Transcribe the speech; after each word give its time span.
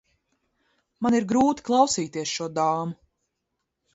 Man 1.05 1.17
ir 1.17 1.27
grūti 1.33 1.65
klausīties 1.69 2.33
šo 2.39 2.47
dāmu. 2.57 2.97